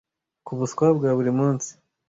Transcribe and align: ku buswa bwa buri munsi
ku 0.45 0.51
buswa 0.59 0.85
bwa 0.97 1.09
buri 1.17 1.31
munsi 1.39 1.69